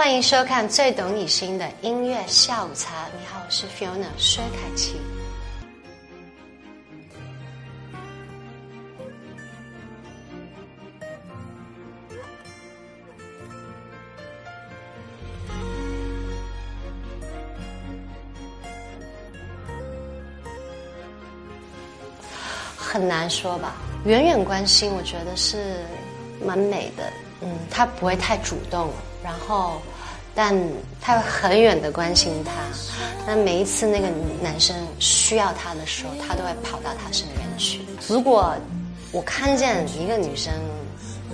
[0.00, 3.04] 欢迎收看最懂你心的音乐下午茶。
[3.08, 4.96] 你好，我是 Fiona 薛凯琪。
[22.74, 23.74] 很难说吧，
[24.06, 25.84] 远远关心，我觉得是
[26.42, 27.04] 蛮美的。
[27.42, 28.90] 嗯，他不会太主动，
[29.24, 29.80] 然后，
[30.34, 30.54] 但
[31.00, 32.52] 他会很远的关心他。
[33.26, 34.08] 那每一次那个
[34.42, 37.80] 男生需要他的时候，他都会跑到他身边去。
[38.08, 38.54] 如果
[39.12, 40.52] 我看见一个女生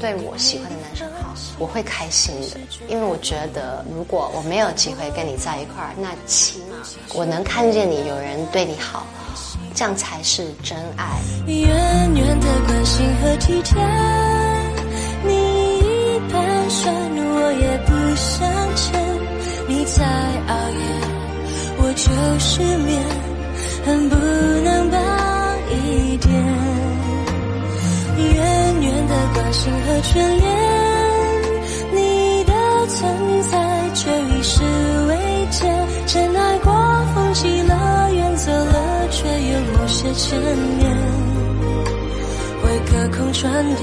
[0.00, 6.76] 对我喜欢的男生好，我会开心的，因为我觉得如果我没有机会跟你在一块儿，那起码
[7.14, 9.06] 我能看见你有人对你好，
[9.74, 11.20] 这样才是真爱。
[11.46, 11.66] 远
[12.14, 13.76] 远的关心和体贴，
[16.68, 19.00] 算我也不想欠，
[19.68, 20.04] 你在
[20.48, 20.82] 熬夜，
[21.78, 23.00] 我就失眠，
[23.84, 24.16] 恨不
[24.64, 24.98] 能帮
[25.70, 26.32] 一点。
[28.16, 28.24] 远
[28.80, 30.44] 远的关心和眷恋，
[31.92, 32.52] 你的
[32.88, 33.02] 存
[33.50, 33.52] 在
[33.94, 34.62] 却已是
[35.08, 35.12] 未
[35.50, 35.62] 见。
[36.06, 36.72] 真爱过，
[37.14, 40.38] 风起了，远走了，却有某些牵
[40.78, 40.90] 念，
[42.62, 43.82] 会隔空传递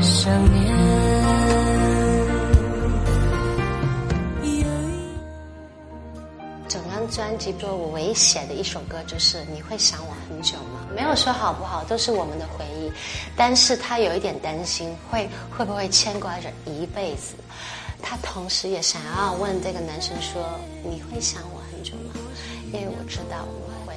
[0.00, 1.59] 想念。
[6.70, 12.92] 整张专辑中，我唯一写的一首歌就是《你会想我很久吗》，没有说好不好，都是我们的回忆。
[13.36, 17.34] 但是他有一点担心，会会不会牵挂着一辈子？
[18.00, 20.48] 他同时也想要问这个男生说
[20.88, 22.14] ：“你会想我很久吗？”
[22.72, 23.96] 因为我知道我会，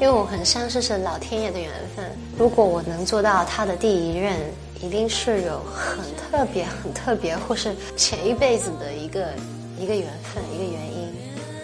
[0.00, 2.10] 因为我很相信是老天爷的缘分。
[2.38, 4.34] 如果我能做到他的第一任，
[4.80, 9.34] 一定是有很特别、很特别，或是前一辈子的一个
[9.78, 11.11] 一个缘分、一个原因。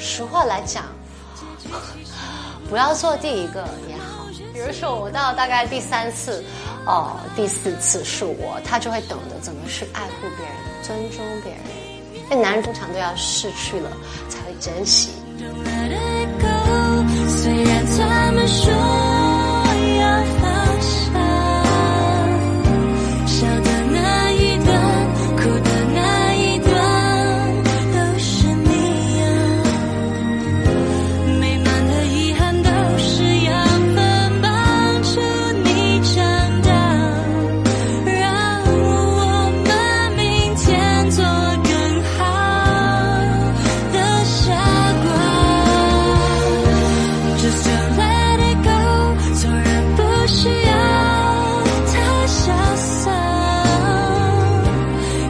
[0.00, 0.84] 实话来讲，
[2.68, 4.26] 不要做第一个也好。
[4.52, 6.42] 比如说，我到大概第三次，
[6.86, 11.60] 哦，第四次是我，他就会懂得怎么去爱护别人、尊重别人。
[12.28, 13.90] 那男人通常都要失去了
[14.28, 15.10] 才会珍惜。
[17.28, 18.72] 虽然他们说
[50.32, 50.72] 需要
[51.86, 51.92] 太
[52.26, 52.40] 潇
[52.76, 53.10] 洒，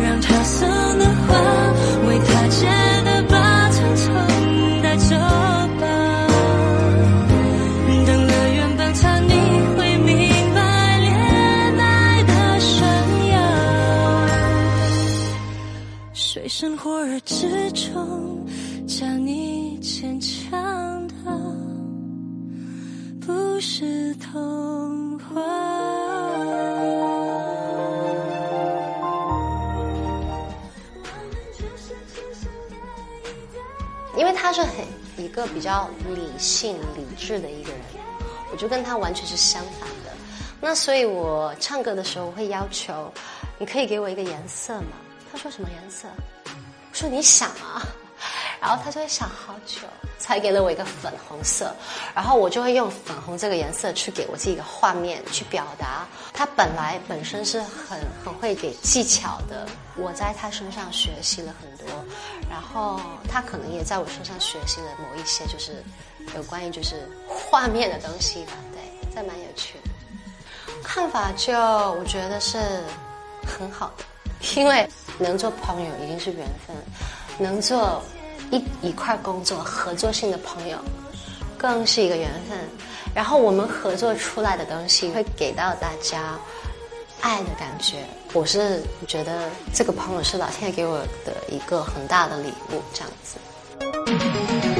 [0.00, 0.68] 让他送
[0.98, 1.34] 的花
[2.06, 2.66] 为他结
[3.04, 3.34] 的疤，
[3.70, 4.06] 统统
[4.82, 5.16] 带走
[5.80, 5.82] 吧。
[8.06, 9.32] 等了原本他，你
[9.76, 10.14] 会明
[10.54, 11.12] 白恋
[11.78, 12.86] 爱的炫
[13.32, 13.34] 耀。
[16.14, 18.46] 水深火热之中，
[18.86, 21.14] 将你牵强的
[23.54, 25.40] 不是童话。
[34.16, 34.84] 因为他是很
[35.16, 37.80] 一个比较理性、理智的一个人，
[38.50, 40.10] 我就跟他完全是相反的。
[40.60, 43.08] 那所以我唱歌的时候，我会要求，
[43.56, 44.96] 你可以给我一个颜色吗？
[45.30, 46.08] 他说什么颜色？
[46.44, 46.50] 我
[46.92, 47.86] 说你想啊。
[48.64, 49.80] 然后他就会想好久，
[50.18, 51.70] 才给了我一个粉红色，
[52.14, 56.06] 然后我就会用粉红这个颜色去给我自己一个画面去表达。
[56.32, 59.66] 他本来本身是很很会给技巧的，
[59.98, 61.86] 我在他身上学习了很多，
[62.50, 62.98] 然后
[63.28, 65.84] 他可能也在我身上学习了某一些就是
[66.34, 69.90] 有关于就是画面的东西吧，对，这蛮有趣的。
[70.82, 72.58] 看法就我觉得是
[73.46, 74.04] 很好的，
[74.58, 74.88] 因为
[75.18, 76.74] 能做朋友已经是缘分，
[77.38, 78.02] 能做
[78.50, 80.78] 一一块工作合作性的朋友，
[81.56, 82.58] 更是一个缘分。
[83.14, 86.38] 然后我们合作出来的东西会给到大家
[87.20, 88.04] 爱的感觉。
[88.32, 94.73] 我是觉得这个朋友是老天爷给我的一个很大的礼物，这样子。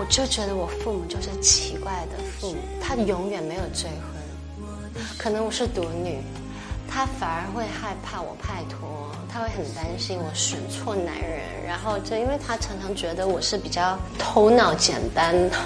[0.00, 6.22] 我就觉得我父母就是奇怪的父母，他永远没有追婚，可能我是独女，
[6.88, 15.58] 他反而会害怕我拍拖，他会很担心我选错男人，然后就因为他常常觉得我是比较头脑简单的。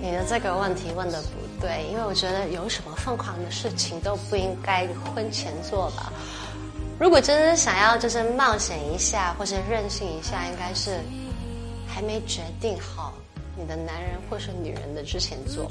[0.00, 6.10] 你的这个问题问的不对，因为我觉得有什么疯狂的事情都不应该婚前做吧。
[6.98, 10.98] 如果真的想要就是冒险一下或是任性一下，应该是
[11.86, 13.12] 还没决定好
[13.56, 15.66] 你的男人或是女人的之前做。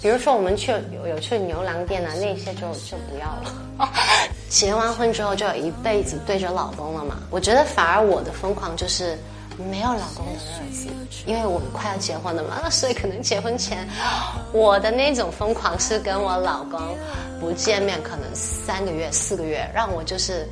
[0.00, 3.88] 比如说我们去有有去牛郎店啊，那些就就不要了。
[4.48, 7.18] 结完婚之后就有一辈子对着老公了嘛？
[7.30, 9.18] 我觉得反而我的疯狂就是
[9.70, 10.88] 没有老公的日子，
[11.26, 13.86] 因为我们快要结婚了嘛， 所以可能结婚前
[14.52, 16.80] 我的那种疯狂是跟我老公
[17.40, 20.48] 不见面，可能三个月、四个月，让我就是。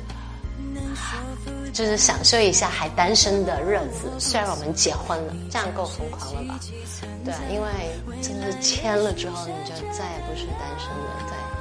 [1.73, 6.59] 就是享受一下还单身的日子，虽然我们结婚了，这样够疯狂了吧？
[7.23, 7.67] 对，因为
[8.21, 11.56] 真的签了之后，你就再也不是单身了，对。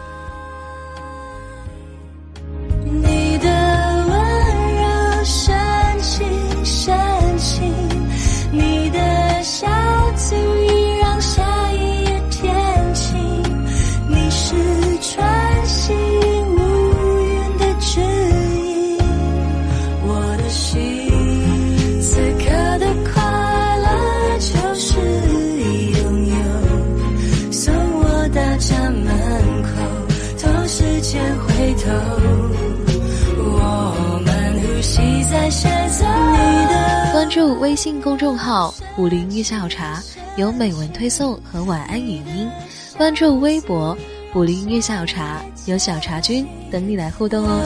[37.37, 40.03] 注微信公众号“武林月下午茶”，
[40.39, 42.49] 有美文推送和晚安语音。
[42.97, 43.95] 关注微博
[44.35, 47.61] “武林月下午茶”，有小茶君等你来互动哦。